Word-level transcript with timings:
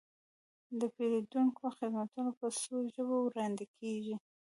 د 0.79 0.81
پیرودونکو 0.95 1.63
خدمتونه 1.77 2.29
په 2.39 2.47
څو 2.61 2.75
ژبو 2.93 3.15
وړاندې 3.21 3.65
کیږي. 3.77 4.15